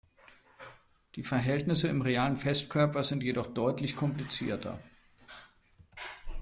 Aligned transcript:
Die 1.13 1.21
Verhältnisse 1.23 1.87
im 1.87 2.01
realen 2.01 2.35
Festkörper 2.35 3.03
sind 3.03 3.21
jedoch 3.21 3.53
deutlich 3.53 3.95
komplizierter. 3.95 4.79